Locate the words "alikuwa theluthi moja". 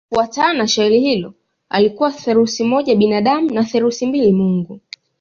1.69-2.95